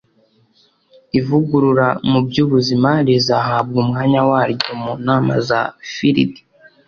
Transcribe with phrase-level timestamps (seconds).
[1.19, 5.61] ivugurura mu by'ubuzima rizahabwa umwanya waryo mu nama za
[5.93, 6.41] filidi